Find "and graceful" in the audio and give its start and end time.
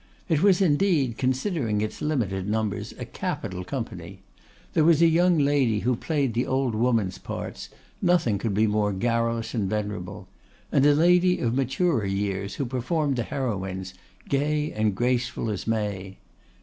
14.71-15.51